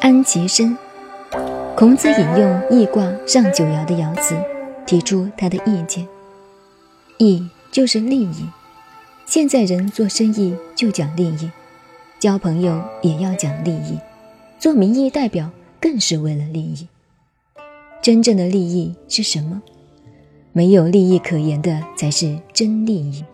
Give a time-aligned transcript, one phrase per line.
[0.00, 0.76] 安其身。
[1.76, 4.34] 孔子引用易卦上九爻的爻辞，
[4.86, 6.06] 提出他的意见。
[7.18, 8.48] 义就是利益。
[9.26, 11.50] 现在人做生意就讲利益，
[12.18, 13.98] 交朋友也要讲利益，
[14.58, 15.48] 做民意代表
[15.80, 16.88] 更是为了利益。
[18.02, 19.62] 真正的利益是什么？
[20.52, 23.24] 没有利益可言的才是真利益。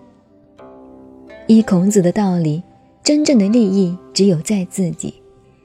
[1.46, 2.62] 依孔子的道理，
[3.06, 5.14] 真正的利益只有在自己，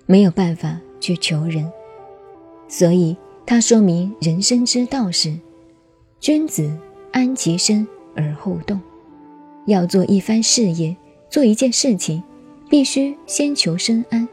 [0.05, 1.68] 没有办法去求人。
[2.68, 5.36] 所以他说明人生之道是：
[6.20, 6.72] 君子
[7.12, 8.80] 安其身而后动。
[9.66, 10.96] 要做一番事业，
[11.32, 12.22] 做一件事情，
[12.70, 14.30] 必须先求身安，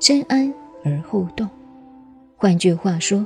[0.00, 0.50] 身安
[0.82, 1.46] 而后动。
[2.38, 3.22] 换句话说，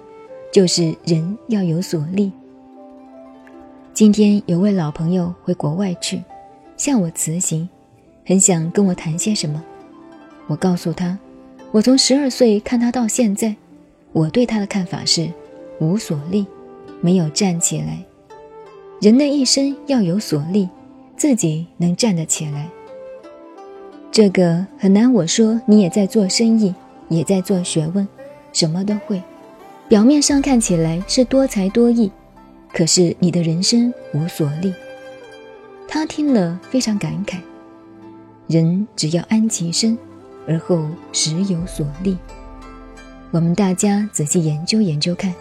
[0.53, 2.33] 就是人要有所立。
[3.93, 6.21] 今天有位老朋友回国外去，
[6.77, 7.69] 向我辞行，
[8.25, 9.63] 很想跟我谈些什么。
[10.47, 11.19] 我告诉他，
[11.73, 13.55] 我从十二岁看他到现在，
[14.13, 15.31] 我对他的看法是
[15.81, 16.47] 无所立，
[17.01, 18.03] 没有站起来。
[19.01, 20.69] 人的一生要有所立。
[21.17, 22.69] 自己能站得起来，
[24.11, 25.11] 这个很难。
[25.13, 26.75] 我说你也在做生意，
[27.09, 28.07] 也在做学问，
[28.53, 29.23] 什么都会，
[29.89, 32.11] 表面上看起来是多才多艺，
[32.73, 34.75] 可是你的人生无所立。
[35.87, 37.39] 他听了非常感慨：
[38.47, 39.99] 人只要安其身，
[40.47, 42.17] 而后时有所立。
[43.31, 45.35] 我们大家仔细研究研究看，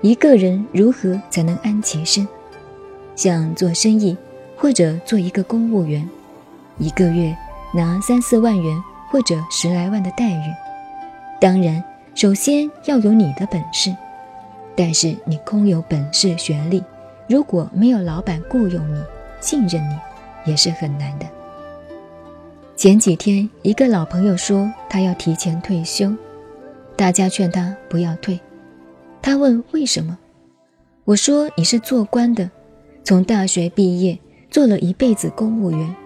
[0.00, 2.26] 一个人如何才能安其身？
[3.14, 4.16] 像做生意。
[4.54, 6.08] 或者做一个公务员，
[6.78, 7.36] 一个月
[7.74, 10.54] 拿三四万元或者十来万的待遇。
[11.40, 11.82] 当然，
[12.14, 13.92] 首先要有你的本事，
[14.76, 16.80] 但是你空有本事、学历，
[17.26, 19.02] 如果没有老板雇佣你、
[19.40, 19.96] 信任你，
[20.44, 21.26] 也是很难的。
[22.76, 26.12] 前几天，一个老朋友说他要提前退休，
[26.96, 28.38] 大家劝他不要退。
[29.20, 30.18] 他问为什么？
[31.04, 32.50] 我说你是做官的，
[33.04, 34.18] 从大学毕业。
[34.50, 35.96] 做了一辈子公务员，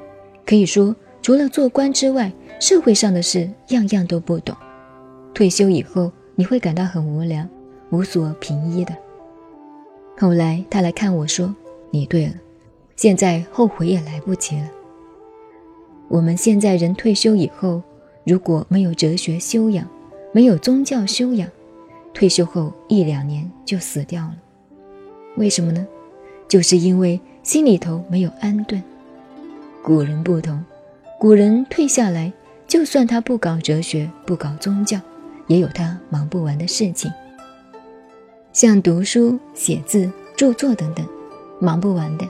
[0.47, 2.31] 可以说除了做官之外，
[2.61, 4.57] 社会上的事样样都不懂。
[5.35, 7.45] 退休以后，你会感到很无聊，
[7.91, 8.95] 无所凭依的。
[10.17, 11.53] 后来他来看我说
[11.91, 12.35] ：“你对了，
[12.95, 14.69] 现在后悔也来不及了。
[16.09, 17.83] 我们现在人退休以后，
[18.25, 19.89] 如果没有哲学修养，
[20.33, 21.49] 没有宗教修养，
[22.13, 24.37] 退休后一两年就死掉了。
[25.37, 25.87] 为什么呢？
[26.49, 28.83] 就是因为。”心里头没有安顿。
[29.81, 30.61] 古人不同，
[31.17, 32.33] 古人退下来，
[32.67, 34.99] 就算他不搞哲学，不搞宗教，
[35.47, 37.09] 也有他忙不完的事情，
[38.53, 41.07] 像读书、写字、著作等等，
[41.61, 42.27] 忙不完的。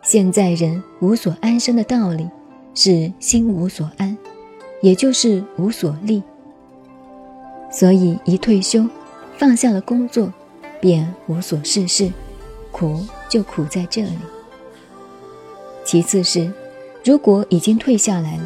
[0.00, 2.26] 现在人无所安身的道理，
[2.80, 4.16] 是心无所安，
[4.82, 6.22] 也就是无所立。
[7.72, 8.86] 所以一退休，
[9.36, 10.32] 放下了工作，
[10.80, 12.12] 便无所事事，
[12.70, 13.00] 苦。
[13.28, 14.12] 就苦在这里。
[15.84, 16.50] 其次是，
[17.04, 18.44] 如果已经退下来了，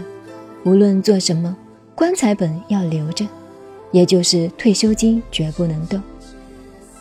[0.64, 1.54] 无论做什么，
[1.94, 3.28] 棺材本要留着，
[3.93, 6.03] 也就是退休金绝不能动。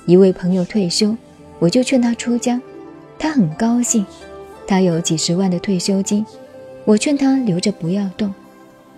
[0.06, 1.16] 一位朋友退休，
[1.59, 2.62] 我就劝他出家，
[3.18, 4.06] 他很高兴，
[4.68, 6.24] 他有几十万的退休金，
[6.86, 8.34] 我劝他留着不要动，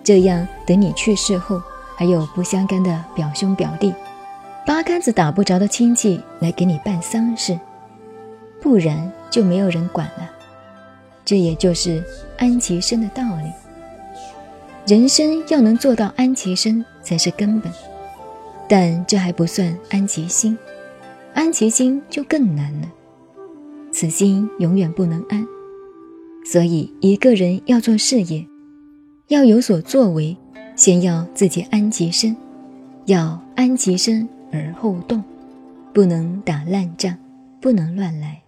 [0.02, 1.62] 这样等你去世后，
[1.96, 3.92] 还有不相干的表兄表弟，
[4.66, 7.58] 八竿子打不着的亲戚来给你办丧事。
[8.60, 10.30] 不然就没有人管了，
[11.24, 12.02] 这也就是
[12.38, 13.52] 安其身的道理。
[14.86, 17.70] 人生要能做到安其身才是根本，
[18.66, 20.56] 但这还不算安其心，
[21.34, 22.88] 安其心就更难了。
[23.92, 25.46] 此心永远不能安，
[26.44, 28.46] 所以一个人要做事业，
[29.28, 30.36] 要有所作为，
[30.76, 32.36] 先要自己安其身，
[33.06, 35.24] 要安其身而后动，
[35.92, 37.16] 不能打烂仗，
[37.60, 38.43] 不能乱来。